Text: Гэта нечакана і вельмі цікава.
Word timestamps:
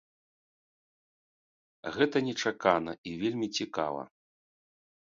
Гэта 1.99 2.17
нечакана 2.31 2.91
і 3.11 3.17
вельмі 3.23 3.47
цікава. 3.59 4.01